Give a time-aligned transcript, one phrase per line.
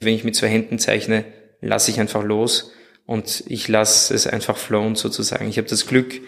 [0.00, 1.24] Wenn ich mit zwei Händen zeichne,
[1.60, 2.72] lasse ich einfach los
[3.06, 5.48] und ich lasse es einfach flowen sozusagen.
[5.48, 6.20] Ich habe das Glück,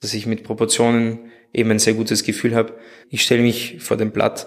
[0.00, 2.76] dass ich mit Proportionen eben ein sehr gutes Gefühl habe.
[3.10, 4.46] Ich stelle mich vor dem Blatt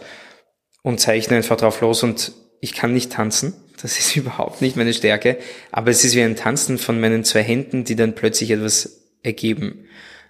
[0.81, 3.53] und zeichne einfach drauf los und ich kann nicht tanzen.
[3.81, 5.37] Das ist überhaupt nicht meine Stärke.
[5.71, 9.85] Aber es ist wie ein Tanzen von meinen zwei Händen, die dann plötzlich etwas ergeben.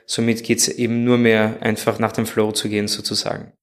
[0.06, 3.54] Somit geht's eben nur mehr einfach nach dem Flow zu gehen sozusagen.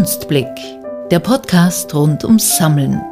[0.00, 0.48] Kunstblick,
[1.10, 3.02] der Podcast rund ums Sammeln.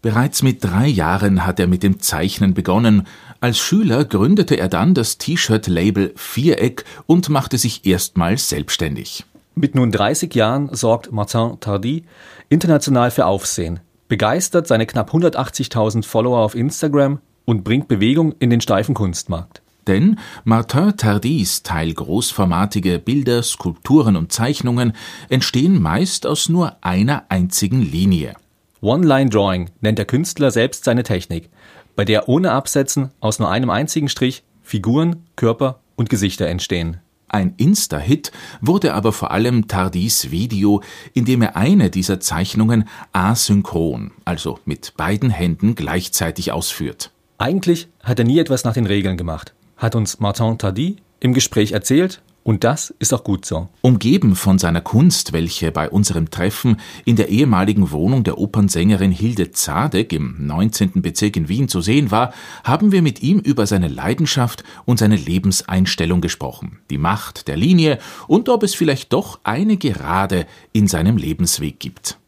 [0.00, 3.06] Bereits mit drei Jahren hat er mit dem Zeichnen begonnen.
[3.38, 9.26] Als Schüler gründete er dann das T-Shirt-Label Viereck und machte sich erstmals selbstständig.
[9.54, 12.04] Mit nun 30 Jahren sorgt Martin Tardy
[12.48, 18.62] international für Aufsehen, begeistert seine knapp 180.000 Follower auf Instagram und bringt Bewegung in den
[18.62, 19.60] steifen Kunstmarkt.
[19.86, 24.92] Denn Martin Tardys teilgroßformatige Bilder, Skulpturen und Zeichnungen
[25.28, 28.34] entstehen meist aus nur einer einzigen Linie.
[28.82, 31.50] One-Line-Drawing nennt der Künstler selbst seine Technik,
[31.96, 36.98] bei der ohne Absetzen aus nur einem einzigen Strich Figuren, Körper und Gesichter entstehen.
[37.28, 40.82] Ein Insta-Hit wurde aber vor allem Tardys Video,
[41.14, 47.12] in dem er eine dieser Zeichnungen asynchron, also mit beiden Händen gleichzeitig ausführt.
[47.38, 51.72] Eigentlich hat er nie etwas nach den Regeln gemacht, hat uns Martin Tardy im Gespräch
[51.72, 53.68] erzählt und das ist auch gut so.
[53.82, 59.50] Umgeben von seiner Kunst, welche bei unserem Treffen in der ehemaligen Wohnung der Opernsängerin Hilde
[59.50, 61.02] Zadek im 19.
[61.02, 62.32] Bezirk in Wien zu sehen war,
[62.64, 67.98] haben wir mit ihm über seine Leidenschaft und seine Lebenseinstellung gesprochen, die Macht der Linie
[68.26, 72.18] und ob es vielleicht doch eine Gerade in seinem Lebensweg gibt.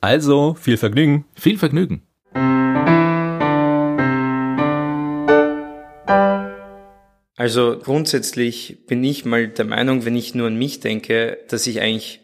[0.00, 1.24] Also, viel Vergnügen.
[1.34, 2.02] Viel Vergnügen.
[7.38, 11.80] Also grundsätzlich bin ich mal der Meinung, wenn ich nur an mich denke, dass ich
[11.80, 12.20] eigentlich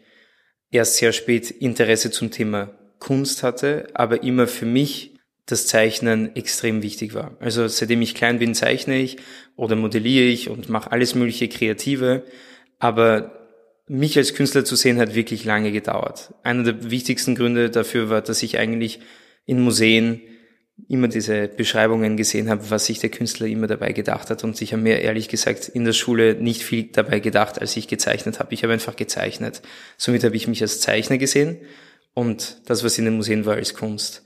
[0.71, 6.83] erst sehr spät Interesse zum Thema Kunst hatte, aber immer für mich das Zeichnen extrem
[6.83, 7.37] wichtig war.
[7.39, 9.15] Also seitdem ich klein bin, zeichne ich
[9.55, 12.25] oder modelliere ich und mache alles mögliche Kreative,
[12.79, 13.47] aber
[13.87, 16.33] mich als Künstler zu sehen hat wirklich lange gedauert.
[16.43, 18.99] Einer der wichtigsten Gründe dafür war, dass ich eigentlich
[19.45, 20.19] in Museen
[20.87, 24.43] immer diese Beschreibungen gesehen habe, was sich der Künstler immer dabei gedacht hat.
[24.43, 27.87] Und ich habe mir ehrlich gesagt in der Schule nicht viel dabei gedacht, als ich
[27.87, 28.53] gezeichnet habe.
[28.53, 29.61] Ich habe einfach gezeichnet.
[29.97, 31.57] Somit habe ich mich als Zeichner gesehen
[32.13, 34.23] und das, was in den Museen war, als Kunst.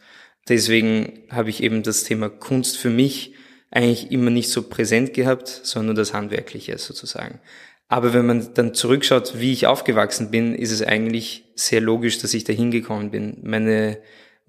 [0.47, 3.35] Deswegen habe ich eben das Thema Kunst für mich
[3.71, 7.39] eigentlich immer nicht so präsent gehabt, sondern das Handwerkliche sozusagen.
[7.87, 12.33] Aber wenn man dann zurückschaut, wie ich aufgewachsen bin, ist es eigentlich sehr logisch, dass
[12.33, 13.37] ich dahin gekommen bin.
[13.43, 13.99] Meine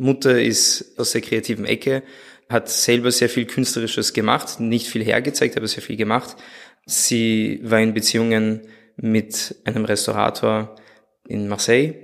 [0.01, 2.03] Mutter ist aus der kreativen Ecke,
[2.49, 6.37] hat selber sehr viel Künstlerisches gemacht, nicht viel hergezeigt, aber sehr viel gemacht.
[6.87, 8.63] Sie war in Beziehungen
[8.97, 10.75] mit einem Restaurator
[11.29, 11.95] in Marseille,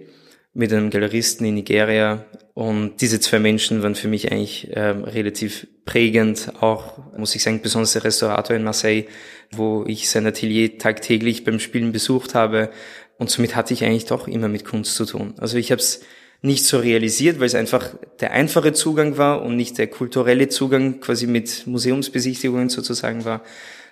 [0.53, 5.67] mit einem Galeristen in Nigeria und diese zwei Menschen waren für mich eigentlich äh, relativ
[5.85, 9.07] prägend, auch muss ich sagen, besonders der Restaurator in Marseille,
[9.53, 12.71] wo ich sein Atelier tagtäglich beim Spielen besucht habe
[13.19, 15.35] und somit hatte ich eigentlich doch immer mit Kunst zu tun.
[15.39, 16.03] Also ich habe es
[16.43, 21.01] nicht so realisiert, weil es einfach der einfache Zugang war und nicht der kulturelle Zugang
[21.01, 23.43] quasi mit Museumsbesichtigungen sozusagen war.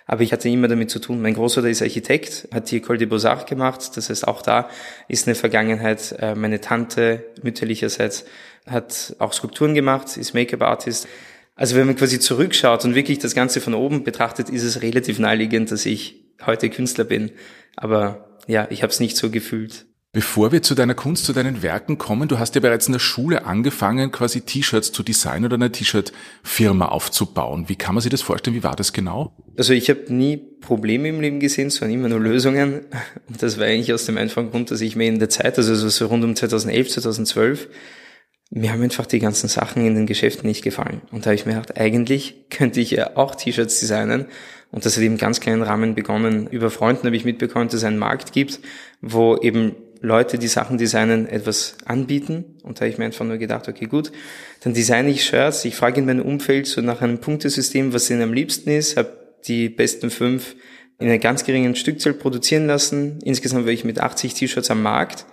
[0.07, 1.21] Aber ich hatte immer damit zu tun.
[1.21, 3.97] Mein Großvater ist Architekt, hat die École des Beaux-Arts gemacht.
[3.97, 4.69] Das heißt, auch da
[5.07, 6.15] ist eine Vergangenheit.
[6.19, 8.25] Äh, meine Tante mütterlicherseits
[8.67, 11.07] hat auch Skulpturen gemacht, ist Make-up-Artist.
[11.55, 15.19] Also wenn man quasi zurückschaut und wirklich das Ganze von oben betrachtet, ist es relativ
[15.19, 17.31] naheliegend, dass ich heute Künstler bin.
[17.75, 19.85] Aber ja, ich habe es nicht so gefühlt.
[20.15, 22.99] Bevor wir zu deiner Kunst, zu deinen Werken kommen, du hast ja bereits in der
[22.99, 27.65] Schule angefangen, quasi T-Shirts zu designen oder eine T-Shirt-Firma aufzubauen.
[27.67, 28.55] Wie kann man sich das vorstellen?
[28.55, 29.33] Wie war das genau?
[29.57, 32.85] Also ich habe nie Probleme im Leben gesehen, es waren immer nur Lösungen.
[33.27, 35.75] Und das war eigentlich aus dem einfachen Grund, dass ich mir in der Zeit, also
[35.75, 37.67] so rund um 2011, 2012,
[38.51, 41.01] mir haben einfach die ganzen Sachen in den Geschäften nicht gefallen.
[41.11, 44.27] Und da habe ich mir gedacht, eigentlich könnte ich ja auch T-Shirts designen.
[44.71, 46.47] Und das hat eben ganz kleinen Rahmen begonnen.
[46.47, 48.61] Über Freunden habe ich mitbekommen, dass es einen Markt gibt,
[49.01, 52.57] wo eben Leute, die Sachen designen, etwas anbieten.
[52.63, 54.11] Und da habe ich mir einfach nur gedacht, okay, gut,
[54.63, 55.65] dann designe ich Shirts.
[55.65, 59.17] Ich frage in meinem Umfeld so nach einem Punktesystem, was ihnen am liebsten ist, habe
[59.47, 60.55] die besten fünf
[60.99, 63.19] in einer ganz geringen Stückzahl produzieren lassen.
[63.23, 65.25] Insgesamt war ich mit 80 T-Shirts am Markt.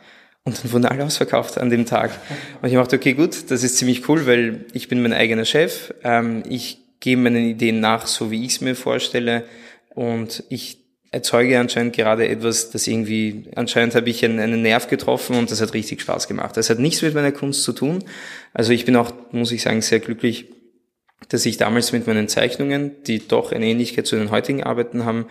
[0.44, 2.10] Und dann wurden alle ausverkauft an dem Tag.
[2.60, 5.94] Und ich dachte, okay, gut, das ist ziemlich cool, weil ich bin mein eigener Chef.
[6.02, 9.44] Ähm, ich gehe meinen Ideen nach, so wie ich es mir vorstelle.
[9.94, 10.81] Und ich
[11.12, 15.60] erzeuge anscheinend gerade etwas, das irgendwie, anscheinend habe ich einen, einen Nerv getroffen und das
[15.60, 16.56] hat richtig Spaß gemacht.
[16.56, 18.02] Das hat nichts mit meiner Kunst zu tun.
[18.54, 20.46] Also ich bin auch, muss ich sagen, sehr glücklich,
[21.28, 25.26] dass ich damals mit meinen Zeichnungen, die doch eine Ähnlichkeit zu den heutigen Arbeiten haben,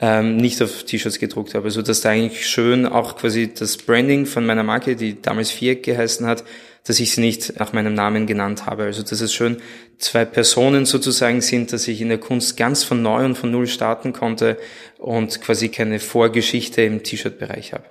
[0.00, 1.66] ähm, nicht auf T-Shirts gedruckt habe.
[1.66, 5.84] Also dass da eigentlich schön auch quasi das Branding von meiner Marke, die damals Viereck
[5.84, 6.42] geheißen hat,
[6.84, 8.84] dass ich sie nicht nach meinem Namen genannt habe.
[8.84, 9.58] Also dass es schön
[9.98, 13.66] zwei Personen sozusagen sind, dass ich in der Kunst ganz von neu und von null
[13.66, 14.56] starten konnte
[14.98, 17.84] und quasi keine Vorgeschichte im T-Shirt-Bereich habe.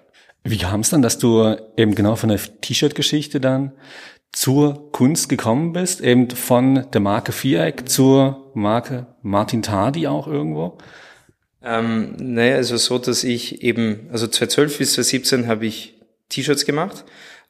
[0.43, 3.73] Wie kam es dann, dass du eben genau von der T-Shirt-Geschichte dann
[4.31, 10.77] zur Kunst gekommen bist, eben von der Marke Viereck zur Marke Martin Tardi auch irgendwo?
[11.61, 15.99] Ähm, naja, also so, dass ich eben, also 2012 bis 2017 habe ich
[16.29, 17.05] T-Shirts gemacht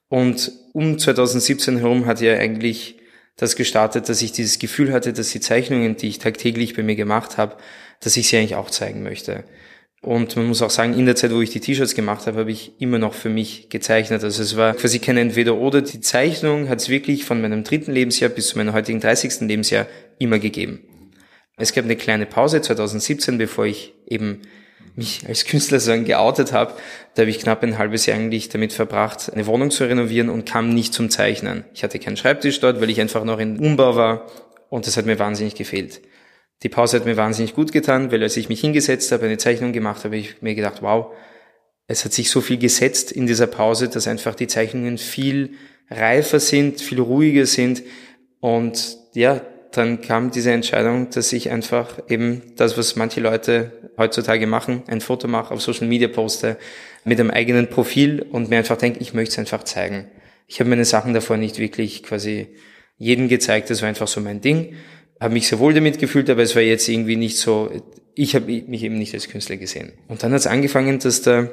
[0.10, 2.98] und um 2017 herum hat ja eigentlich
[3.38, 6.96] das gestartet, dass ich dieses Gefühl hatte, dass die Zeichnungen, die ich tagtäglich bei mir
[6.96, 7.56] gemacht habe,
[8.02, 9.46] dass ich sie eigentlich auch zeigen möchte.
[10.02, 12.52] Und man muss auch sagen, in der Zeit, wo ich die T-Shirts gemacht habe, habe
[12.52, 14.24] ich immer noch für mich gezeichnet.
[14.24, 15.82] Also es war quasi kein Entweder-Oder.
[15.82, 19.42] Die Zeichnung hat es wirklich von meinem dritten Lebensjahr bis zu meinem heutigen 30.
[19.42, 20.80] Lebensjahr immer gegeben.
[21.58, 24.42] Es gab eine kleine Pause 2017, bevor ich eben
[25.00, 26.74] mich als Künstler sagen geoutet habe.
[27.16, 30.46] Da habe ich knapp ein halbes Jahr eigentlich damit verbracht, eine Wohnung zu renovieren und
[30.46, 31.66] kam nicht zum Zeichnen.
[31.74, 34.28] Ich hatte keinen Schreibtisch dort, weil ich einfach noch in Umbau war
[34.70, 36.02] und das hat mir wahnsinnig gefehlt.
[36.62, 39.72] Die Pause hat mir wahnsinnig gut getan, weil als ich mich hingesetzt habe, eine Zeichnung
[39.72, 41.14] gemacht habe, ich mir gedacht, wow,
[41.88, 45.54] es hat sich so viel gesetzt in dieser Pause, dass einfach die Zeichnungen viel
[45.90, 47.82] reifer sind, viel ruhiger sind.
[48.42, 49.42] Und ja,
[49.72, 55.02] dann kam diese Entscheidung, dass ich einfach eben das, was manche Leute heutzutage machen, ein
[55.02, 56.58] Foto mache, auf Social Media poste,
[57.06, 60.10] mit einem eigenen Profil und mir einfach denke, ich möchte es einfach zeigen.
[60.48, 62.48] Ich habe meine Sachen davor nicht wirklich quasi
[62.98, 64.76] jedem gezeigt, das war einfach so mein Ding
[65.20, 67.70] habe mich sehr wohl damit gefühlt, aber es war jetzt irgendwie nicht so,
[68.16, 69.94] ich habe mich eben nicht als Künstler gesehen.
[70.08, 71.50] Und dann hat es angefangen, dass da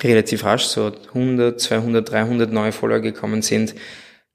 [0.00, 3.74] relativ rasch so 100, 200, 300 neue Follower gekommen sind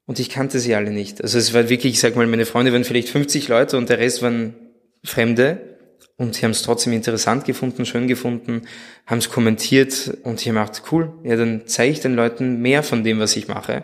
[0.06, 1.21] und ich kannte sie alle nicht.
[1.21, 4.00] Also es war wirklich, ich sag mal, meine Freunde waren vielleicht 50 Leute und der
[4.00, 4.56] Rest waren
[5.03, 5.77] Fremde
[6.18, 8.63] und sie haben es trotzdem interessant gefunden, schön gefunden,
[9.06, 13.03] haben es kommentiert und ich habe cool, ja, dann zeige ich den Leuten mehr von
[13.03, 13.83] dem, was ich mache.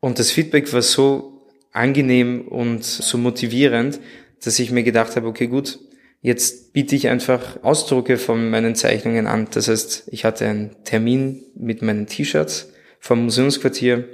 [0.00, 4.00] Und das Feedback war so angenehm und so motivierend,
[4.44, 5.78] dass ich mir gedacht habe, okay, gut,
[6.20, 9.48] jetzt biete ich einfach Ausdrucke von meinen Zeichnungen an.
[9.50, 14.08] Das heißt, ich hatte einen Termin mit meinen T-Shirts vom Museumsquartier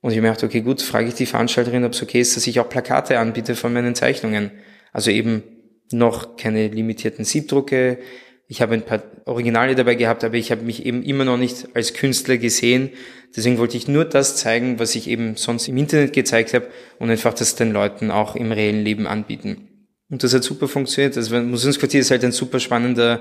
[0.00, 2.60] und ich merkte, okay, gut, frage ich die Veranstalterin, ob es okay ist, dass ich
[2.60, 4.52] auch Plakate anbiete von meinen Zeichnungen.
[4.92, 5.42] Also eben
[5.90, 7.98] noch keine limitierten Siebdrucke.
[8.46, 11.68] Ich habe ein paar Originale dabei gehabt, aber ich habe mich eben immer noch nicht
[11.74, 12.90] als Künstler gesehen.
[13.36, 16.68] Deswegen wollte ich nur das zeigen, was ich eben sonst im Internet gezeigt habe
[16.98, 19.68] und einfach das den Leuten auch im reellen Leben anbieten.
[20.10, 21.16] Und das hat super funktioniert.
[21.16, 23.20] Also Museumsquartier ist halt ein super spannender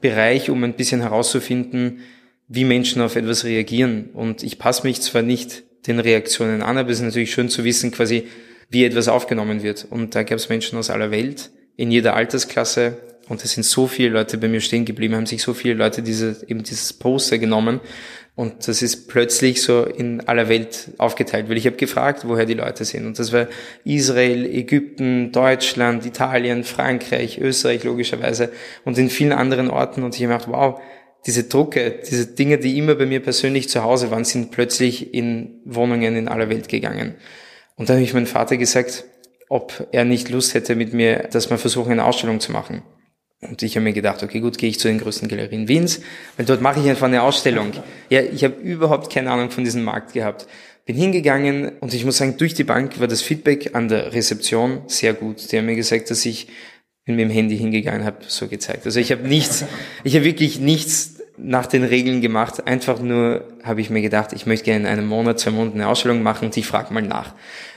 [0.00, 2.00] Bereich, um ein bisschen herauszufinden,
[2.48, 4.10] wie Menschen auf etwas reagieren.
[4.12, 7.64] Und ich passe mich zwar nicht den Reaktionen an, aber es ist natürlich schön zu
[7.64, 8.28] wissen, quasi,
[8.70, 9.86] wie etwas aufgenommen wird.
[9.88, 12.96] Und da gab es Menschen aus aller Welt, in jeder Altersklasse,
[13.28, 16.02] und es sind so viele Leute bei mir stehen geblieben, haben sich so viele Leute
[16.02, 17.80] diese, eben dieses Poster genommen.
[18.36, 22.54] Und das ist plötzlich so in aller Welt aufgeteilt, weil ich habe gefragt, woher die
[22.54, 23.06] Leute sind.
[23.06, 23.46] Und das war
[23.84, 28.50] Israel, Ägypten, Deutschland, Italien, Frankreich, Österreich logischerweise
[28.84, 30.02] und in vielen anderen Orten.
[30.02, 30.80] Und ich habe gedacht, wow,
[31.26, 35.60] diese Drucke, diese Dinge, die immer bei mir persönlich zu Hause waren, sind plötzlich in
[35.64, 37.14] Wohnungen in aller Welt gegangen.
[37.76, 39.04] Und da habe ich meinem Vater gesagt,
[39.48, 42.82] ob er nicht Lust hätte mit mir, dass wir versuchen, eine Ausstellung zu machen.
[43.40, 46.00] Und ich habe mir gedacht, okay, gut, gehe ich zu den größten Galerien Wiens,
[46.36, 47.72] weil dort mache ich einfach eine Ausstellung.
[48.08, 50.46] Ja, ich habe überhaupt keine Ahnung von diesem Markt gehabt.
[50.86, 54.82] Bin hingegangen und ich muss sagen, durch die Bank war das Feedback an der Rezeption
[54.86, 55.50] sehr gut.
[55.50, 56.48] Die haben mir gesagt, dass ich
[57.06, 58.86] mit dem Handy hingegangen habe, so gezeigt.
[58.86, 59.64] Also ich habe nichts,
[60.04, 62.66] ich habe wirklich nichts nach den Regeln gemacht.
[62.66, 65.88] Einfach nur habe ich mir gedacht, ich möchte gerne in einem Monat, zwei Monaten eine
[65.88, 67.34] Ausstellung machen und ich frage mal nach.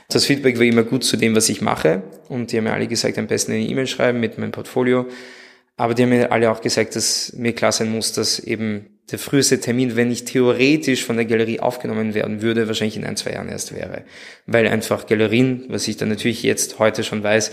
[0.08, 2.02] Das Feedback war immer gut zu dem, was ich mache.
[2.28, 5.06] Und die haben mir alle gesagt, am besten eine E-Mail schreiben mit meinem Portfolio.
[5.76, 9.18] Aber die haben mir alle auch gesagt, dass mir klar sein muss, dass eben der
[9.18, 13.32] früheste Termin, wenn ich theoretisch von der Galerie aufgenommen werden würde, wahrscheinlich in ein, zwei
[13.32, 14.04] Jahren erst wäre.
[14.46, 17.52] Weil einfach Galerien, was ich dann natürlich jetzt heute schon weiß,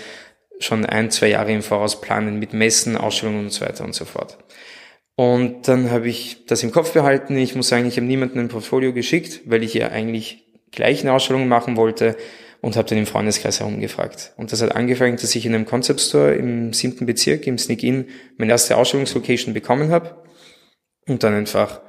[0.60, 4.06] schon ein, zwei Jahre im Voraus planen mit Messen, Ausstellungen und so weiter und so
[4.06, 4.38] fort.
[5.16, 7.38] Und dann habe ich das im Kopf behalten.
[7.38, 11.14] Ich muss sagen, ich habe niemanden ein Portfolio geschickt, weil ich ja eigentlich gleich eine
[11.14, 12.18] Ausstellung machen wollte
[12.62, 14.34] und habe dann im Freundeskreis herumgefragt.
[14.38, 17.84] Und das hat angefangen, dass ich in einem Concept Store im siebten Bezirk, im Sneak
[17.84, 18.08] In,
[18.38, 20.24] meine erste Ausstellungslocation bekommen habe
[21.08, 21.82] und dann einfach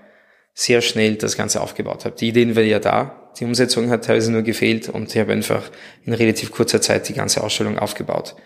[0.55, 2.17] sehr schnell das Ganze aufgebaut habe.
[2.17, 5.71] Die Ideen waren ja da, die Umsetzung hat teilweise nur gefehlt und ich habe einfach
[6.05, 8.37] in relativ kurzer Zeit die ganze Ausstellung aufgebaut.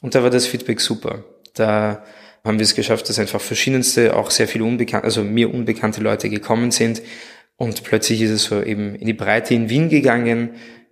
[0.00, 1.24] Und da war das Feedback super.
[1.54, 2.04] Da
[2.44, 6.28] haben wir es geschafft, dass einfach verschiedenste, auch sehr viele unbekannte, also mir unbekannte Leute
[6.30, 7.02] gekommen sind.
[7.56, 10.50] Und plötzlich ist es so eben in die Breite in Wien gegangen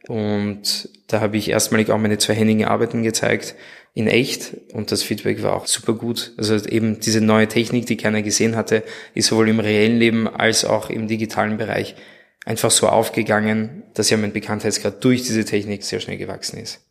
[0.08, 3.54] Und da habe ich erstmalig auch meine zweihändigen Arbeiten gezeigt
[3.94, 6.32] in echt und das Feedback war auch super gut.
[6.36, 10.64] Also eben diese neue Technik, die keiner gesehen hatte, ist sowohl im reellen Leben als
[10.64, 11.96] auch im digitalen Bereich
[12.44, 16.87] einfach so aufgegangen, dass ja mein Bekanntheitsgrad durch diese Technik sehr schnell gewachsen ist.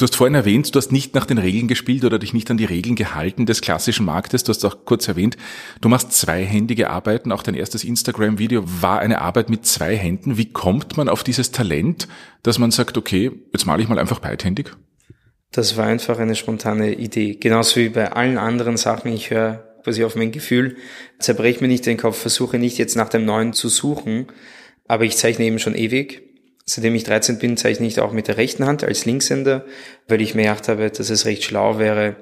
[0.00, 2.56] Du hast vorhin erwähnt, du hast nicht nach den Regeln gespielt oder dich nicht an
[2.56, 4.44] die Regeln gehalten des klassischen Marktes.
[4.44, 5.36] Du hast auch kurz erwähnt,
[5.82, 7.32] du machst zweihändige Arbeiten.
[7.32, 10.38] Auch dein erstes Instagram-Video war eine Arbeit mit zwei Händen.
[10.38, 12.08] Wie kommt man auf dieses Talent,
[12.42, 14.72] dass man sagt, okay, jetzt male ich mal einfach beidhändig?
[15.52, 17.34] Das war einfach eine spontane Idee.
[17.34, 19.12] Genauso wie bei allen anderen Sachen.
[19.12, 20.78] Ich höre quasi auf mein Gefühl,
[21.18, 24.28] zerbrech mir nicht den Kopf, versuche nicht jetzt nach dem Neuen zu suchen.
[24.88, 26.29] Aber ich zeichne eben schon ewig
[26.66, 29.64] Seitdem ich 13 bin, zeichne ich auch mit der rechten Hand als Linkshänder,
[30.08, 32.16] weil ich mir gedacht habe, dass es recht schlau wäre,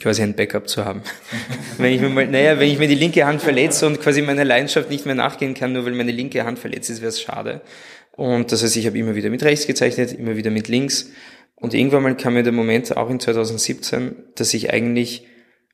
[0.00, 1.02] quasi ein Backup zu haben.
[1.78, 4.44] wenn ich mir mal, naja, wenn ich mir die linke Hand verletze und quasi meiner
[4.44, 7.62] Leidenschaft nicht mehr nachgehen kann, nur weil meine linke Hand verletzt ist, wäre es schade.
[8.16, 11.10] Und das heißt, ich habe immer wieder mit rechts gezeichnet, immer wieder mit links.
[11.54, 15.26] Und irgendwann mal kam mir der Moment, auch in 2017, dass ich eigentlich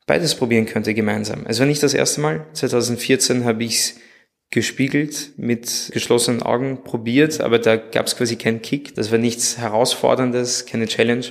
[0.06, 1.44] beides probieren könnte gemeinsam.
[1.48, 2.46] Es war nicht das erste Mal.
[2.52, 3.94] 2014 habe ich es
[4.50, 8.94] gespiegelt, mit geschlossenen Augen probiert, aber da gab es quasi keinen Kick.
[8.94, 11.26] Das war nichts Herausforderndes, keine Challenge.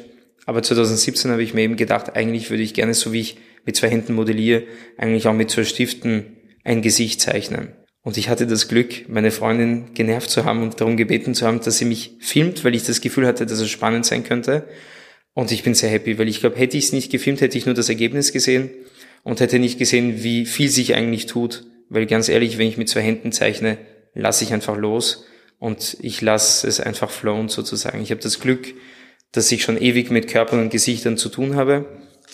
[0.45, 3.75] Aber 2017 habe ich mir eben gedacht, eigentlich würde ich gerne, so wie ich mit
[3.75, 4.63] zwei Händen modelliere,
[4.97, 7.73] eigentlich auch mit zwei Stiften ein Gesicht zeichnen.
[8.03, 11.59] Und ich hatte das Glück, meine Freundin genervt zu haben und darum gebeten zu haben,
[11.59, 14.67] dass sie mich filmt, weil ich das Gefühl hatte, dass es spannend sein könnte.
[15.33, 17.65] Und ich bin sehr happy, weil ich glaube, hätte ich es nicht gefilmt, hätte ich
[17.65, 18.69] nur das Ergebnis gesehen
[19.23, 22.89] und hätte nicht gesehen, wie viel sich eigentlich tut weil ganz ehrlich, wenn ich mit
[22.89, 23.77] zwei Händen zeichne,
[24.13, 25.25] lasse ich einfach los
[25.59, 28.01] und ich lasse es einfach flowen sozusagen.
[28.01, 28.73] Ich habe das Glück,
[29.31, 31.85] dass ich schon ewig mit Körpern und Gesichtern zu tun habe,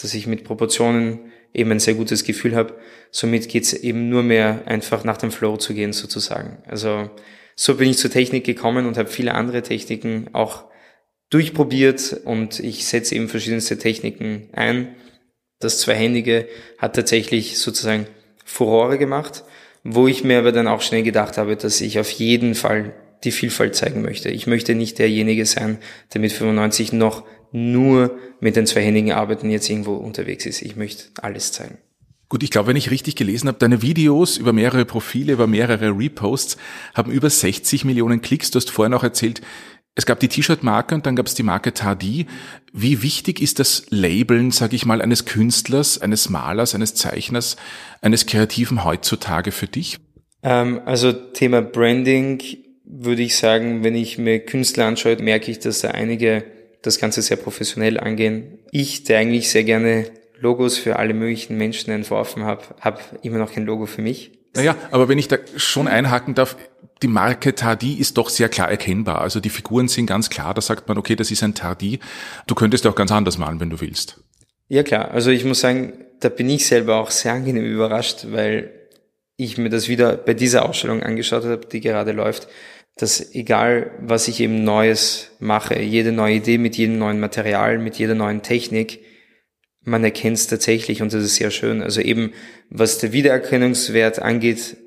[0.01, 2.75] dass ich mit Proportionen eben ein sehr gutes Gefühl habe.
[3.11, 6.63] Somit geht's eben nur mehr einfach nach dem Flow zu gehen sozusagen.
[6.67, 7.09] Also
[7.55, 10.65] so bin ich zur Technik gekommen und habe viele andere Techniken auch
[11.29, 14.95] durchprobiert und ich setze eben verschiedenste Techniken ein.
[15.59, 18.07] Das Zweihändige hat tatsächlich sozusagen
[18.53, 19.43] Furore gemacht,
[19.83, 22.93] wo ich mir aber dann auch schnell gedacht habe, dass ich auf jeden Fall
[23.23, 24.29] die Vielfalt zeigen möchte.
[24.29, 25.79] Ich möchte nicht derjenige sein,
[26.13, 30.61] der mit 95 noch nur mit den zweihändigen Arbeiten jetzt irgendwo unterwegs ist.
[30.61, 31.79] Ich möchte alles zeigen.
[32.29, 35.89] Gut, ich glaube, wenn ich richtig gelesen habe, deine Videos über mehrere Profile, über mehrere
[35.97, 36.57] Reposts
[36.93, 38.51] haben über 60 Millionen Klicks.
[38.51, 39.41] Du hast vorhin auch erzählt,
[39.95, 42.25] es gab die T-Shirt-Marke und dann gab es die Marke Tardy.
[42.71, 47.57] Wie wichtig ist das Labeln, sage ich mal, eines Künstlers, eines Malers, eines Zeichners,
[48.01, 49.99] eines Kreativen heutzutage für dich?
[50.41, 52.41] Ähm, also Thema Branding
[52.85, 56.43] würde ich sagen, wenn ich mir Künstler anschaue, merke ich, dass da einige
[56.81, 58.59] das Ganze sehr professionell angehen.
[58.71, 60.05] Ich, der eigentlich sehr gerne
[60.39, 64.31] Logos für alle möglichen Menschen entworfen habe, habe immer noch kein Logo für mich.
[64.55, 66.55] Naja, aber wenn ich da schon einhaken darf,
[67.01, 69.21] die Marke Tardy ist doch sehr klar erkennbar.
[69.21, 71.99] Also die Figuren sind ganz klar, da sagt man, okay, das ist ein Tardy.
[72.47, 74.19] Du könntest auch ganz anders malen, wenn du willst.
[74.69, 78.71] Ja klar, also ich muss sagen, da bin ich selber auch sehr angenehm überrascht, weil
[79.35, 82.47] ich mir das wieder bei dieser Ausstellung angeschaut habe, die gerade läuft,
[82.95, 87.97] dass egal was ich eben Neues mache, jede neue Idee mit jedem neuen Material, mit
[87.97, 88.99] jeder neuen Technik,
[89.83, 91.81] man erkennt es tatsächlich und das ist sehr schön.
[91.81, 92.31] Also eben,
[92.69, 94.77] was der Wiedererkennungswert angeht,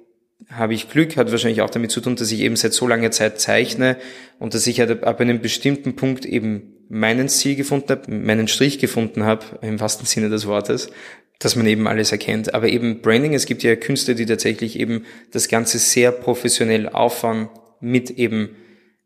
[0.50, 3.10] habe ich Glück, hat wahrscheinlich auch damit zu tun, dass ich eben seit so langer
[3.10, 3.96] Zeit zeichne
[4.38, 8.78] und dass ich halt ab einem bestimmten Punkt eben meinen Ziel gefunden habe, meinen Strich
[8.78, 10.90] gefunden habe, im wahrsten Sinne des Wortes,
[11.38, 12.54] dass man eben alles erkennt.
[12.54, 17.48] Aber eben Branding, es gibt ja Künstler, die tatsächlich eben das Ganze sehr professionell auffahren
[17.80, 18.50] mit eben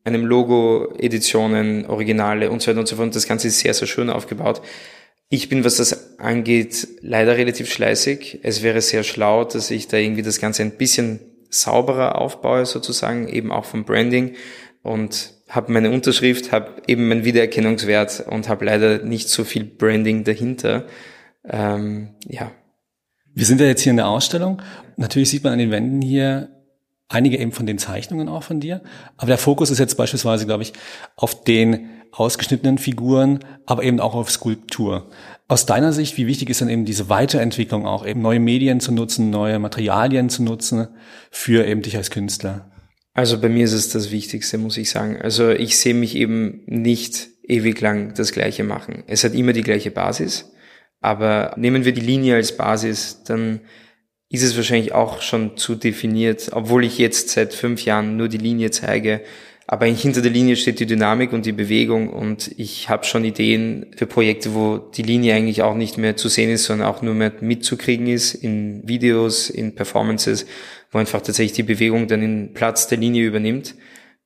[0.04, 3.14] einem Logo, Editionen, Originale und so weiter und so fort.
[3.14, 4.62] Das Ganze ist sehr, sehr schön aufgebaut.
[5.32, 8.40] Ich bin, was das angeht, leider relativ schleißig.
[8.42, 13.28] Es wäre sehr schlau, dass ich da irgendwie das Ganze ein bisschen sauberer aufbaue, sozusagen,
[13.28, 14.34] eben auch vom Branding
[14.82, 20.24] und habe meine Unterschrift, habe eben meinen Wiedererkennungswert und habe leider nicht so viel Branding
[20.24, 20.86] dahinter.
[21.44, 22.50] Ähm, ja.
[23.32, 24.60] Wir sind ja jetzt hier in der Ausstellung.
[24.96, 26.50] Natürlich sieht man an den Wänden hier
[27.08, 28.82] einige eben von den Zeichnungen auch von dir.
[29.16, 30.72] Aber der Fokus ist jetzt beispielsweise, glaube ich,
[31.14, 35.10] auf den ausgeschnittenen Figuren, aber eben auch auf Skulptur.
[35.48, 38.92] Aus deiner Sicht, wie wichtig ist dann eben diese Weiterentwicklung auch, eben neue Medien zu
[38.92, 40.88] nutzen, neue Materialien zu nutzen
[41.30, 42.70] für eben dich als Künstler?
[43.12, 45.20] Also bei mir ist es das Wichtigste, muss ich sagen.
[45.20, 49.02] Also ich sehe mich eben nicht ewig lang das Gleiche machen.
[49.06, 50.52] Es hat immer die gleiche Basis,
[51.00, 53.60] aber nehmen wir die Linie als Basis, dann
[54.28, 58.38] ist es wahrscheinlich auch schon zu definiert, obwohl ich jetzt seit fünf Jahren nur die
[58.38, 59.22] Linie zeige,
[59.72, 63.86] aber hinter der Linie steht die Dynamik und die Bewegung und ich habe schon Ideen
[63.96, 67.14] für Projekte, wo die Linie eigentlich auch nicht mehr zu sehen ist, sondern auch nur
[67.14, 70.44] mehr mitzukriegen ist in Videos, in Performances,
[70.90, 73.76] wo einfach tatsächlich die Bewegung dann den Platz der Linie übernimmt.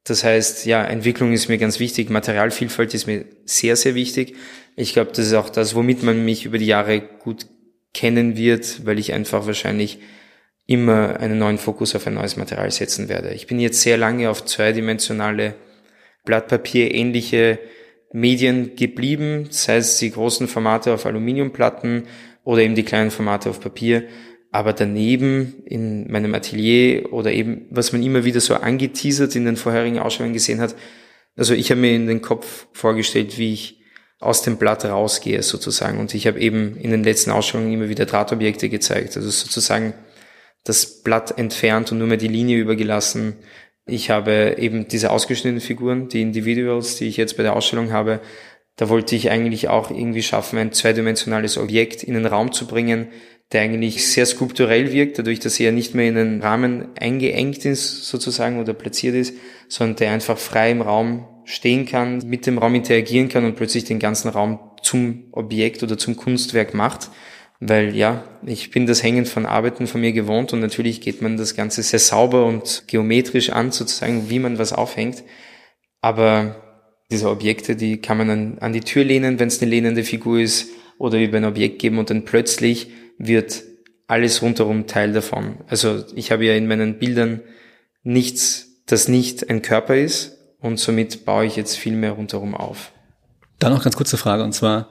[0.05, 4.37] Das heißt, ja, Entwicklung ist mir ganz wichtig, Materialvielfalt ist mir sehr, sehr wichtig.
[4.77, 7.45] Ich glaube, das ist auch das, womit man mich über die Jahre gut
[7.93, 9.99] kennen wird, weil ich einfach wahrscheinlich
[10.67, 13.35] immer einen neuen Fokus auf ein neues Material setzen werde.
[13.35, 15.55] Ich bin jetzt sehr lange auf zweidimensionale
[16.25, 17.59] Blattpapier ähnliche
[18.13, 22.05] Medien geblieben, sei es die großen Formate auf Aluminiumplatten
[22.45, 24.05] oder eben die kleinen Formate auf Papier.
[24.51, 29.57] Aber daneben in meinem Atelier oder eben, was man immer wieder so angeteasert in den
[29.57, 30.77] vorherigen Ausstellungen gesehen hat,
[31.37, 33.81] also ich habe mir in den Kopf vorgestellt, wie ich
[34.21, 35.99] aus dem Blatt rausgehe sozusagen.
[35.99, 39.17] Und ich habe eben in den letzten Ausstellungen immer wieder Drahtobjekte gezeigt.
[39.17, 39.93] Also sozusagen
[40.65, 43.37] das Blatt entfernt und nur mehr die Linie übergelassen.
[43.87, 48.21] Ich habe eben diese ausgeschnittenen Figuren, die Individuals, die ich jetzt bei der Ausstellung habe.
[48.77, 53.09] Da wollte ich eigentlich auch irgendwie schaffen, ein zweidimensionales Objekt in den Raum zu bringen,
[53.53, 58.07] der eigentlich sehr skulpturell wirkt, dadurch, dass er nicht mehr in einen Rahmen eingeengt ist
[58.07, 59.37] sozusagen oder platziert ist,
[59.69, 63.85] sondern der einfach frei im Raum stehen kann, mit dem Raum interagieren kann und plötzlich
[63.85, 67.11] den ganzen Raum zum Objekt oder zum Kunstwerk macht
[67.67, 71.37] weil ja, ich bin das Hängen von Arbeiten von mir gewohnt und natürlich geht man
[71.37, 75.23] das Ganze sehr sauber und geometrisch an, sozusagen, wie man was aufhängt.
[76.01, 76.57] Aber
[77.11, 80.41] diese Objekte, die kann man an, an die Tür lehnen, wenn es eine lehnende Figur
[80.41, 80.69] ist,
[80.99, 83.63] oder über ein Objekt geben und dann plötzlich wird
[84.07, 85.59] alles rundherum Teil davon.
[85.67, 87.41] Also ich habe ja in meinen Bildern
[88.03, 92.93] nichts, das nicht ein Körper ist und somit baue ich jetzt viel mehr rundherum auf.
[93.59, 94.91] Dann noch ganz kurze Frage und zwar,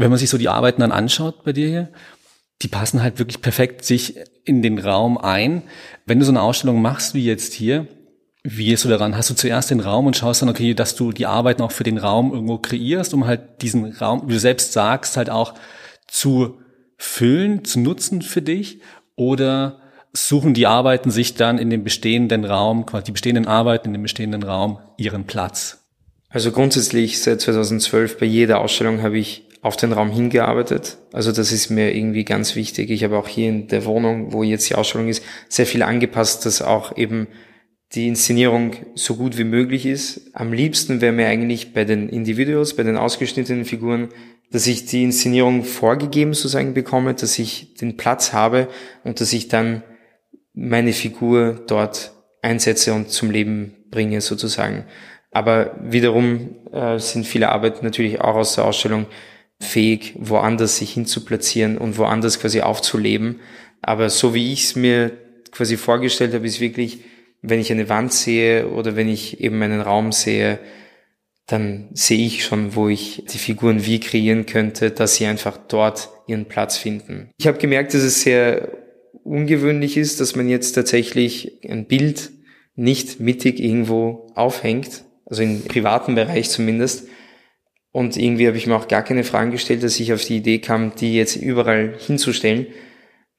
[0.00, 1.88] wenn man sich so die Arbeiten dann anschaut bei dir hier,
[2.62, 5.62] die passen halt wirklich perfekt sich in den Raum ein.
[6.06, 7.86] Wenn du so eine Ausstellung machst wie jetzt hier,
[8.42, 9.16] wie gehst du daran?
[9.16, 11.84] Hast du zuerst den Raum und schaust dann, okay, dass du die Arbeiten auch für
[11.84, 15.54] den Raum irgendwo kreierst, um halt diesen Raum, wie du selbst sagst, halt auch
[16.06, 16.58] zu
[16.96, 18.80] füllen, zu nutzen für dich?
[19.16, 19.80] Oder
[20.12, 24.02] suchen die Arbeiten sich dann in dem bestehenden Raum, quasi die bestehenden Arbeiten in dem
[24.02, 25.86] bestehenden Raum ihren Platz?
[26.30, 30.98] Also grundsätzlich seit 2012 bei jeder Ausstellung habe ich auf den Raum hingearbeitet.
[31.12, 32.90] Also das ist mir irgendwie ganz wichtig.
[32.90, 36.46] Ich habe auch hier in der Wohnung, wo jetzt die Ausstellung ist, sehr viel angepasst,
[36.46, 37.28] dass auch eben
[37.92, 40.30] die Inszenierung so gut wie möglich ist.
[40.32, 44.08] Am liebsten wäre mir eigentlich bei den Individuals, bei den ausgeschnittenen Figuren,
[44.52, 48.68] dass ich die Inszenierung vorgegeben sozusagen bekomme, dass ich den Platz habe
[49.04, 49.82] und dass ich dann
[50.54, 54.84] meine Figur dort einsetze und zum Leben bringe sozusagen.
[55.30, 59.06] Aber wiederum äh, sind viele Arbeiten natürlich auch aus der Ausstellung
[59.60, 63.40] fähig, woanders sich hinzuplatzieren und woanders quasi aufzuleben.
[63.82, 65.12] Aber so wie ich es mir
[65.52, 67.00] quasi vorgestellt habe, ist wirklich,
[67.42, 70.58] wenn ich eine Wand sehe oder wenn ich eben einen Raum sehe,
[71.46, 76.10] dann sehe ich schon, wo ich die Figuren wie kreieren könnte, dass sie einfach dort
[76.26, 77.30] ihren Platz finden.
[77.38, 78.72] Ich habe gemerkt, dass es sehr
[79.24, 82.30] ungewöhnlich ist, dass man jetzt tatsächlich ein Bild
[82.76, 87.08] nicht mittig irgendwo aufhängt, also im privaten Bereich zumindest,
[87.92, 90.60] und irgendwie habe ich mir auch gar keine Fragen gestellt, dass ich auf die Idee
[90.60, 92.66] kam, die jetzt überall hinzustellen.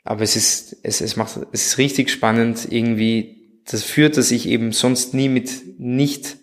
[0.04, 3.62] Aber es ist, es, es macht, es ist richtig spannend irgendwie.
[3.66, 6.38] Das führt, dass ich eben sonst nie mit nicht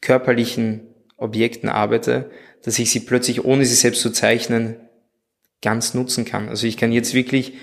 [0.00, 2.30] körperlichen Objekten arbeite,
[2.62, 4.76] dass ich sie plötzlich, ohne sie selbst zu zeichnen,
[5.62, 6.48] ganz nutzen kann.
[6.48, 7.54] Also ich kann jetzt wirklich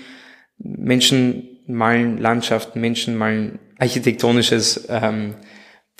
[0.58, 4.86] Menschen malen Landschaften, Menschen malen architektonisches.
[4.88, 5.36] Ähm,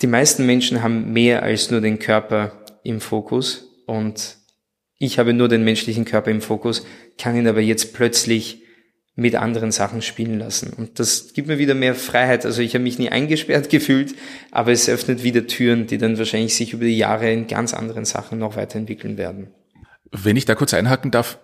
[0.01, 4.37] die meisten Menschen haben mehr als nur den Körper im Fokus und
[4.97, 6.85] ich habe nur den menschlichen Körper im Fokus,
[7.17, 8.63] kann ihn aber jetzt plötzlich
[9.15, 10.73] mit anderen Sachen spielen lassen.
[10.73, 12.45] Und das gibt mir wieder mehr Freiheit.
[12.45, 14.15] Also ich habe mich nie eingesperrt gefühlt,
[14.51, 18.05] aber es öffnet wieder Türen, die dann wahrscheinlich sich über die Jahre in ganz anderen
[18.05, 19.49] Sachen noch weiterentwickeln werden.
[20.11, 21.39] Wenn ich da kurz einhaken darf,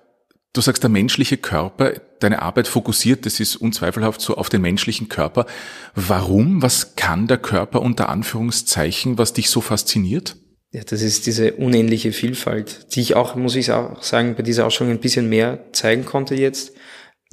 [0.53, 5.09] du sagst, der menschliche Körper, deine Arbeit fokussiert, das ist unzweifelhaft so auf den menschlichen
[5.09, 5.45] Körper.
[5.95, 6.61] Warum?
[6.61, 10.37] Was kann der Körper unter Anführungszeichen, was dich so fasziniert?
[10.71, 14.67] Ja, das ist diese unendliche Vielfalt, die ich auch, muss ich auch sagen, bei dieser
[14.67, 16.73] Ausstellung ein bisschen mehr zeigen konnte jetzt.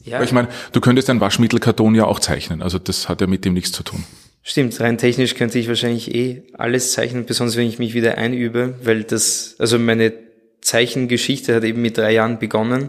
[0.03, 0.17] Ja.
[0.17, 3.45] Aber ich meine, du könntest ein Waschmittelkarton ja auch zeichnen, also das hat ja mit
[3.45, 4.05] dem nichts zu tun.
[4.43, 8.79] Stimmt, rein technisch könnte ich wahrscheinlich eh alles zeichnen, besonders wenn ich mich wieder einübe,
[8.83, 10.13] weil das, also meine
[10.61, 12.89] Zeichengeschichte hat eben mit drei Jahren begonnen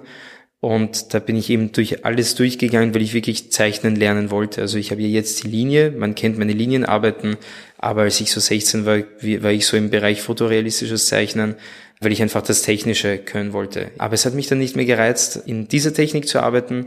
[0.59, 4.61] und da bin ich eben durch alles durchgegangen, weil ich wirklich zeichnen lernen wollte.
[4.61, 7.37] Also ich habe ja jetzt die Linie, man kennt meine Linienarbeiten,
[7.77, 11.55] aber als ich so 16 war, war ich so im Bereich fotorealistisches Zeichnen,
[11.99, 13.91] weil ich einfach das Technische können wollte.
[13.99, 16.85] Aber es hat mich dann nicht mehr gereizt, in dieser Technik zu arbeiten.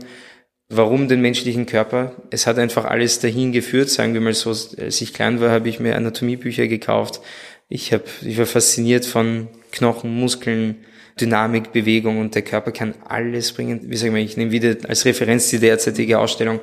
[0.67, 2.15] Warum den menschlichen Körper?
[2.29, 4.49] Es hat einfach alles dahin geführt, sagen wir mal so.
[4.49, 7.21] Als ich klein war, habe ich mir Anatomiebücher gekauft.
[7.69, 10.85] Ich, hab, ich war fasziniert von Knochen, Muskeln,
[11.19, 13.81] Dynamik, Bewegung und der Körper kann alles bringen.
[13.85, 16.59] Wie sagen wir, ich nehme wieder als Referenz die derzeitige Ausstellung.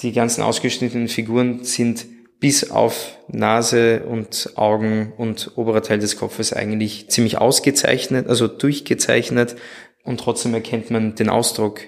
[0.00, 2.06] Die ganzen ausgeschnittenen Figuren sind
[2.40, 9.56] bis auf Nase und Augen und oberer Teil des Kopfes eigentlich ziemlich ausgezeichnet, also durchgezeichnet
[10.04, 11.80] und trotzdem erkennt man den Ausdruck.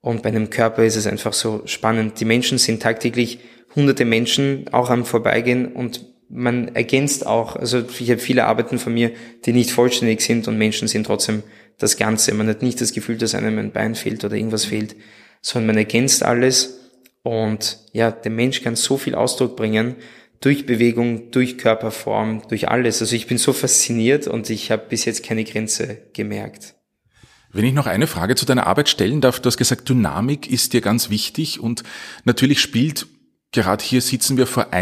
[0.00, 2.20] Und bei einem Körper ist es einfach so spannend.
[2.20, 3.38] Die Menschen sind tagtäglich
[3.74, 8.94] hunderte Menschen auch am Vorbeigehen und man ergänzt auch, also ich habe viele Arbeiten von
[8.94, 9.12] mir,
[9.44, 11.42] die nicht vollständig sind und Menschen sind trotzdem
[11.78, 12.34] das Ganze.
[12.34, 14.96] Man hat nicht das Gefühl, dass einem ein Bein fehlt oder irgendwas fehlt,
[15.40, 16.80] sondern man ergänzt alles
[17.22, 19.96] und ja, der Mensch kann so viel Ausdruck bringen
[20.40, 23.00] durch Bewegung, durch Körperform, durch alles.
[23.00, 26.74] Also ich bin so fasziniert und ich habe bis jetzt keine Grenze gemerkt.
[27.50, 30.72] Wenn ich noch eine Frage zu deiner Arbeit stellen darf, du hast gesagt, Dynamik ist
[30.72, 31.82] dir ganz wichtig und
[32.24, 33.06] natürlich spielt,
[33.52, 34.72] gerade hier sitzen wir vor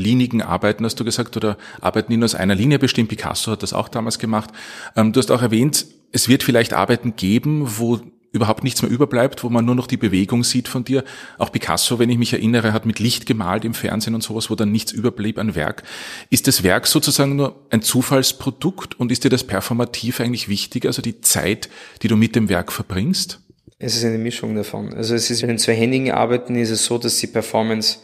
[0.00, 3.08] einlinigen Arbeiten, hast du gesagt, oder Arbeiten, die nur aus einer Linie bestehen.
[3.08, 4.50] Picasso hat das auch damals gemacht.
[4.96, 8.00] Ähm, du hast auch erwähnt, es wird vielleicht Arbeiten geben, wo
[8.32, 11.04] überhaupt nichts mehr überbleibt, wo man nur noch die Bewegung sieht von dir.
[11.38, 14.54] Auch Picasso, wenn ich mich erinnere, hat mit Licht gemalt im Fernsehen und sowas, wo
[14.54, 15.82] dann nichts überblieb an Werk.
[16.30, 21.02] Ist das Werk sozusagen nur ein Zufallsprodukt und ist dir das performativ eigentlich wichtig, also
[21.02, 21.68] die Zeit,
[22.02, 23.40] die du mit dem Werk verbringst?
[23.78, 24.94] Es ist eine Mischung davon.
[24.94, 27.98] Also es ist in den zweihändigen Arbeiten ist es so, dass die Performance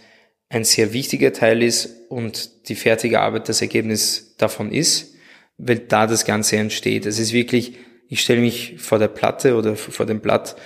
[0.49, 5.15] ein sehr wichtiger Teil ist und die fertige Arbeit das Ergebnis davon ist,
[5.59, 7.07] weil da das Ganze entsteht.
[7.07, 7.77] Es ist wirklich
[8.09, 10.57] ich stelle mich vor der Platte oder vor dem Blatt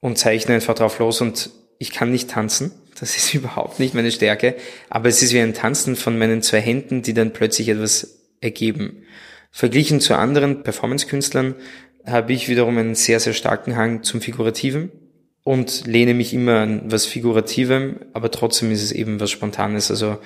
[0.00, 2.72] und zeichne einfach drauf los und ich kann nicht tanzen.
[2.98, 4.56] Das ist überhaupt nicht meine Stärke.
[4.90, 9.04] Aber es ist wie ein Tanzen von meinen zwei Händen, die dann plötzlich etwas ergeben.
[9.50, 11.54] Verglichen zu anderen Performance-Künstlern
[12.04, 14.92] habe ich wiederum einen sehr, sehr starken Hang zum Figurativen
[15.48, 19.90] und lehne mich immer an was Figurativem, aber trotzdem ist es eben was Spontanes.
[19.90, 20.18] Also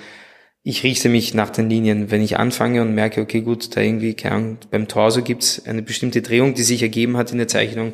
[0.63, 2.11] ich richte mich nach den Linien.
[2.11, 5.81] Wenn ich anfange und merke, okay, gut, da irgendwie, keine Ahnung, beim Torso gibt's eine
[5.81, 7.93] bestimmte Drehung, die sich ergeben hat in der Zeichnung,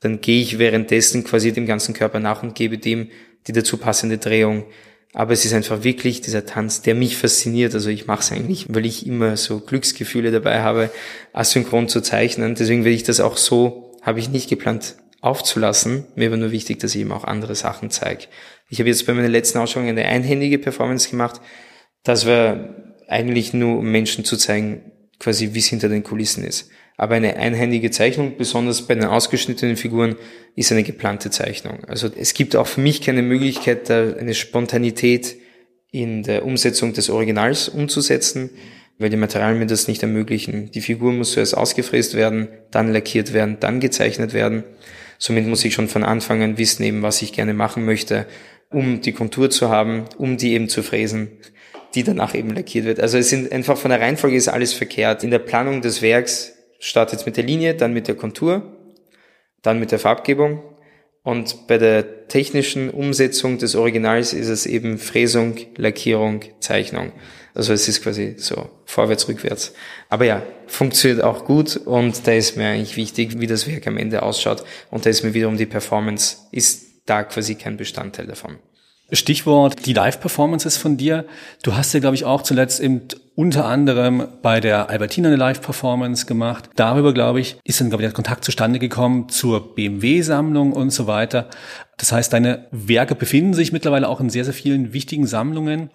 [0.00, 3.10] dann gehe ich währenddessen quasi dem ganzen Körper nach und gebe dem
[3.46, 4.64] die dazu passende Drehung.
[5.12, 7.74] Aber es ist einfach wirklich dieser Tanz, der mich fasziniert.
[7.74, 10.88] Also ich mache es eigentlich, weil ich immer so Glücksgefühle dabei habe,
[11.34, 12.54] asynchron zu zeichnen.
[12.54, 16.06] Deswegen werde ich das auch so, habe ich nicht geplant aufzulassen.
[16.14, 18.24] Mir war nur wichtig, dass ich eben auch andere Sachen zeige.
[18.68, 21.40] Ich habe jetzt bei meiner letzten Ausstellung eine einhändige Performance gemacht
[22.02, 22.74] das war
[23.08, 26.70] eigentlich nur, um Menschen zu zeigen, quasi wie es hinter den Kulissen ist.
[26.96, 30.16] Aber eine einhändige Zeichnung, besonders bei den ausgeschnittenen Figuren,
[30.56, 31.84] ist eine geplante Zeichnung.
[31.86, 35.36] Also es gibt auch für mich keine Möglichkeit, da eine Spontanität
[35.90, 38.50] in der Umsetzung des Originals umzusetzen,
[38.98, 40.70] weil die Materialien mir das nicht ermöglichen.
[40.70, 44.64] Die Figur muss zuerst ausgefräst werden, dann lackiert werden, dann gezeichnet werden.
[45.22, 48.26] Somit muss ich schon von Anfang an wissen, eben, was ich gerne machen möchte,
[48.70, 51.38] um die Kontur zu haben, um die eben zu fräsen
[51.94, 53.00] die danach eben lackiert wird.
[53.00, 55.24] Also es sind einfach von der Reihenfolge ist alles verkehrt.
[55.24, 58.76] In der Planung des Werks startet es mit der Linie, dann mit der Kontur,
[59.62, 60.62] dann mit der Farbgebung
[61.22, 67.12] und bei der technischen Umsetzung des Originals ist es eben Fräsung, Lackierung, Zeichnung.
[67.54, 69.74] Also es ist quasi so vorwärts, rückwärts.
[70.08, 73.98] Aber ja, funktioniert auch gut und da ist mir eigentlich wichtig, wie das Werk am
[73.98, 74.64] Ende ausschaut.
[74.90, 78.58] Und da ist mir wiederum die Performance, ist da quasi kein Bestandteil davon.
[79.14, 81.26] Stichwort die Live-Performances von dir.
[81.62, 83.02] Du hast ja, glaube ich, auch zuletzt eben
[83.34, 86.70] unter anderem bei der Albertina eine Live-Performance gemacht.
[86.76, 91.06] Darüber, glaube ich, ist dann, glaube ich, der Kontakt zustande gekommen zur BMW-Sammlung und so
[91.06, 91.50] weiter.
[91.98, 95.90] Das heißt, deine Werke befinden sich mittlerweile auch in sehr, sehr vielen wichtigen Sammlungen.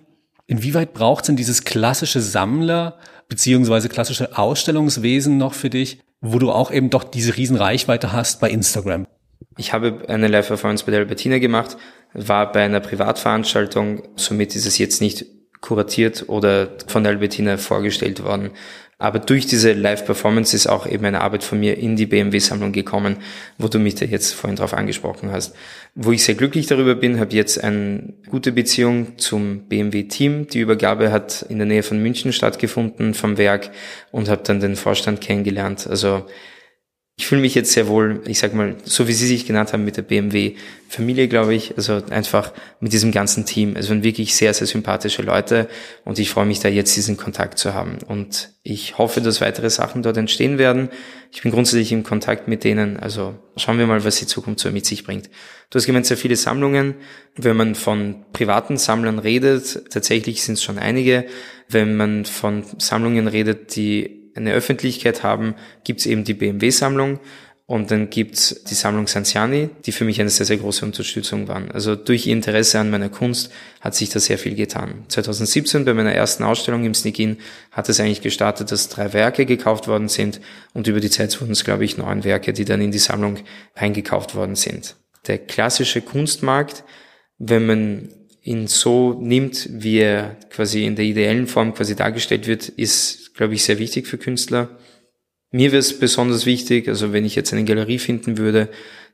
[0.48, 6.52] Inwieweit braucht es denn dieses klassische Sammler beziehungsweise klassische Ausstellungswesen noch für dich, wo du
[6.52, 9.06] auch eben doch diese Riesenreichweite hast bei Instagram?
[9.58, 11.78] Ich habe eine Live-Performance bei der Albertina gemacht,
[12.14, 15.26] war bei einer Privatveranstaltung, somit ist es jetzt nicht
[15.60, 18.52] kuratiert oder von der Albertina vorgestellt worden.
[19.00, 23.18] Aber durch diese Live-Performance ist auch eben eine Arbeit von mir in die BMW-Sammlung gekommen,
[23.60, 25.56] wo du mich da jetzt vorhin drauf angesprochen hast.
[25.94, 30.48] Wo ich sehr glücklich darüber bin, habe jetzt eine gute Beziehung zum BMW-Team.
[30.48, 33.70] Die Übergabe hat in der Nähe von München stattgefunden vom Werk
[34.10, 35.86] und habe dann den Vorstand kennengelernt.
[35.88, 36.26] Also
[37.20, 39.84] ich fühle mich jetzt sehr wohl, ich sag mal, so wie Sie sich genannt haben
[39.84, 43.76] mit der BMW-Familie, glaube ich, also einfach mit diesem ganzen Team.
[43.76, 45.68] Es waren wirklich sehr, sehr sympathische Leute
[46.06, 47.98] und ich freue mich da jetzt diesen Kontakt zu haben.
[48.06, 50.90] Und ich hoffe, dass weitere Sachen dort entstehen werden.
[51.32, 54.70] Ich bin grundsätzlich im Kontakt mit denen, also schauen wir mal, was die Zukunft so
[54.70, 55.26] mit sich bringt.
[55.72, 56.94] Du hast gemeint, sehr viele Sammlungen.
[57.36, 61.26] Wenn man von privaten Sammlern redet, tatsächlich sind es schon einige.
[61.68, 67.20] Wenn man von Sammlungen redet, die eine Öffentlichkeit haben, gibt's eben die BMW-Sammlung
[67.68, 71.70] und dann gibt's die Sammlung Sanziani, die für mich eine sehr, sehr große Unterstützung waren.
[71.70, 75.04] Also durch ihr Interesse an meiner Kunst hat sich da sehr viel getan.
[75.10, 77.38] 2017 bei meiner ersten Ausstellung im Sneak-In
[77.72, 80.40] hat es eigentlich gestartet, dass drei Werke gekauft worden sind
[80.74, 83.40] und über die Zeit wurden es, glaube ich, neun Werke, die dann in die Sammlung
[83.76, 84.96] eingekauft worden sind.
[85.28, 86.86] Der klassische Kunstmarkt,
[87.38, 88.10] wenn man
[88.48, 93.54] ihn so nimmt, wie er quasi in der ideellen Form quasi dargestellt wird, ist, glaube
[93.54, 94.70] ich, sehr wichtig für Künstler.
[95.52, 98.70] Mir wäre es besonders wichtig, also wenn ich jetzt eine Galerie finden würde,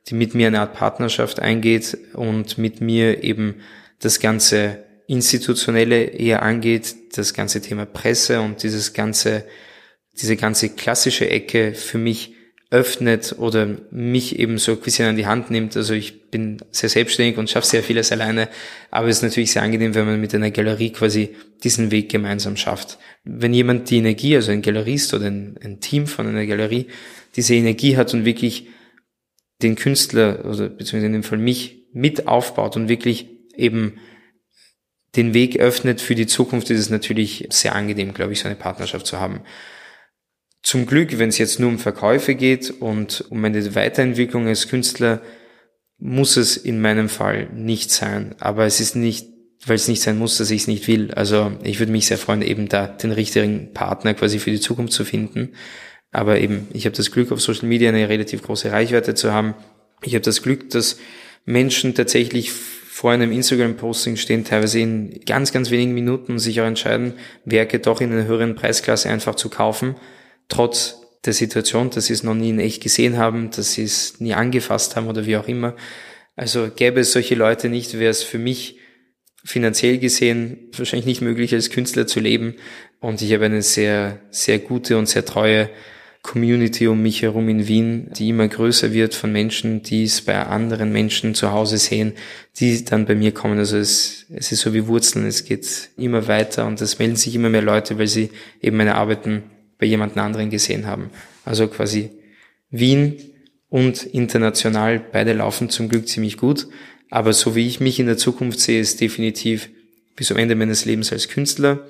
[0.07, 3.55] die mit mir eine Art Partnerschaft eingeht und mit mir eben
[3.99, 9.45] das ganze institutionelle eher angeht, das ganze Thema Presse und dieses ganze,
[10.21, 12.35] diese ganze klassische Ecke für mich
[12.73, 15.77] öffnet oder mich eben so ein bisschen an die Hand nimmt.
[15.77, 18.49] Also ich bin sehr selbstständig und schaffe sehr vieles alleine,
[18.89, 22.57] aber es ist natürlich sehr angenehm, wenn man mit einer Galerie quasi diesen Weg gemeinsam
[22.57, 22.97] schafft.
[23.23, 26.87] Wenn jemand die Energie, also ein Galerist oder ein, ein Team von einer Galerie,
[27.35, 28.69] diese Energie hat und wirklich
[29.61, 33.99] den Künstler, oder beziehungsweise in dem Fall mich, mit aufbaut und wirklich eben
[35.15, 38.55] den Weg öffnet für die Zukunft, ist es natürlich sehr angenehm, glaube ich, so eine
[38.55, 39.41] Partnerschaft zu haben.
[40.63, 45.21] Zum Glück, wenn es jetzt nur um Verkäufe geht und um eine Weiterentwicklung als Künstler,
[45.97, 48.33] muss es in meinem Fall nicht sein.
[48.39, 49.27] Aber es ist nicht,
[49.65, 51.11] weil es nicht sein muss, dass ich es nicht will.
[51.13, 54.93] Also ich würde mich sehr freuen, eben da den richtigen Partner quasi für die Zukunft
[54.93, 55.49] zu finden.
[56.11, 59.55] Aber eben, ich habe das Glück, auf Social Media eine relativ große Reichweite zu haben.
[60.01, 60.97] Ich habe das Glück, dass
[61.43, 67.13] Menschen tatsächlich vor einem Instagram-Posting stehen, teilweise in ganz, ganz wenigen Minuten sich auch entscheiden,
[67.43, 69.95] Werke doch in einer höheren Preisklasse einfach zu kaufen
[70.53, 74.19] trotz der Situation, dass sie es noch nie in echt gesehen haben, dass sie es
[74.19, 75.75] nie angefasst haben oder wie auch immer.
[76.35, 78.79] Also gäbe es solche Leute nicht, wäre es für mich
[79.45, 82.55] finanziell gesehen wahrscheinlich nicht möglich, als Künstler zu leben.
[82.99, 85.69] Und ich habe eine sehr, sehr gute und sehr treue
[86.21, 90.41] Community um mich herum in Wien, die immer größer wird von Menschen, die es bei
[90.41, 92.13] anderen Menschen zu Hause sehen,
[92.57, 93.59] die dann bei mir kommen.
[93.59, 97.35] Also es, es ist so wie Wurzeln, es geht immer weiter und es melden sich
[97.35, 98.29] immer mehr Leute, weil sie
[98.61, 99.43] eben meine Arbeiten
[99.83, 101.09] bei jemand anderen gesehen haben.
[101.43, 102.09] Also quasi
[102.69, 103.17] Wien
[103.67, 106.67] und international, beide laufen zum Glück ziemlich gut.
[107.09, 109.67] Aber so wie ich mich in der Zukunft sehe, ist definitiv
[110.15, 111.85] bis zum Ende meines Lebens als Künstler.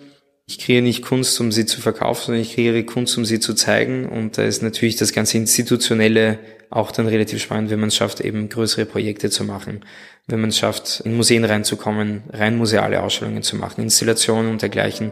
[0.47, 3.53] Ich kreiere nicht Kunst, um sie zu verkaufen, sondern ich kreiere Kunst, um sie zu
[3.53, 4.09] zeigen.
[4.09, 6.39] Und da ist natürlich das ganze Institutionelle
[6.71, 9.85] auch dann relativ spannend, wenn man es schafft, eben größere Projekte zu machen.
[10.25, 15.11] Wenn man es schafft, in Museen reinzukommen, rein museale Ausstellungen zu machen, Installationen und dergleichen,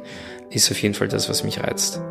[0.50, 2.02] ist auf jeden Fall das, was mich reizt.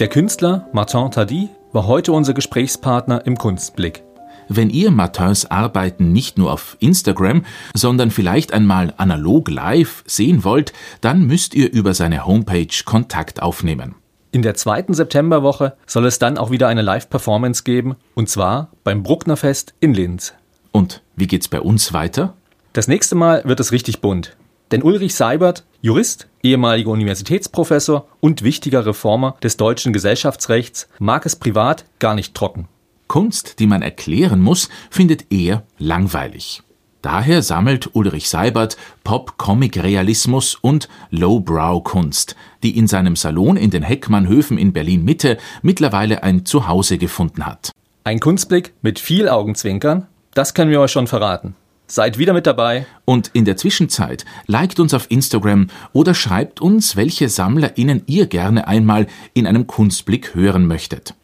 [0.00, 4.02] Der Künstler Martin Tadi war heute unser Gesprächspartner im Kunstblick.
[4.48, 10.72] Wenn ihr Martins Arbeiten nicht nur auf Instagram, sondern vielleicht einmal analog live sehen wollt,
[11.02, 13.94] dann müsst ihr über seine Homepage Kontakt aufnehmen.
[14.32, 19.02] In der zweiten Septemberwoche soll es dann auch wieder eine Live-Performance geben, und zwar beim
[19.02, 20.32] Brucknerfest in Linz.
[20.72, 22.32] Und wie geht's bei uns weiter?
[22.72, 24.34] Das nächste Mal wird es richtig bunt.
[24.72, 31.86] Denn Ulrich Seibert, Jurist, ehemaliger Universitätsprofessor und wichtiger Reformer des deutschen Gesellschaftsrechts, mag es privat
[31.98, 32.68] gar nicht trocken.
[33.08, 36.62] Kunst, die man erklären muss, findet er langweilig.
[37.00, 44.74] Daher sammelt Ulrich Seibert Pop-Comic-Realismus und Lowbrow-Kunst, die in seinem Salon in den Heckmannhöfen in
[44.74, 47.70] Berlin-Mitte mittlerweile ein Zuhause gefunden hat.
[48.04, 51.56] Ein Kunstblick mit viel Augenzwinkern, das können wir euch schon verraten.
[51.90, 52.86] Seid wieder mit dabei.
[53.04, 58.68] Und in der Zwischenzeit liked uns auf Instagram oder schreibt uns, welche SammlerInnen ihr gerne
[58.68, 61.14] einmal in einem Kunstblick hören möchtet.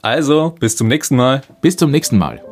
[0.00, 1.42] Also, bis zum nächsten Mal.
[1.60, 2.43] Bis zum nächsten Mal.